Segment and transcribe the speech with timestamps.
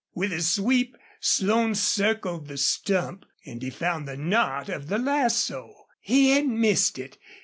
[0.15, 5.75] With a sweep Slone circled the stump and he found the knot of the lasso.
[6.01, 7.19] He had missed it.